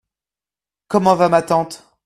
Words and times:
Comment 0.87 1.13
va 1.13 1.29
ma 1.29 1.43
tante? 1.43 1.83